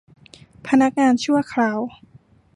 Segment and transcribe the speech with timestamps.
[0.67, 1.79] พนักงานชั่วคราว